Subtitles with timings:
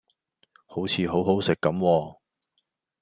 [0.65, 2.17] 好似好好食咁喎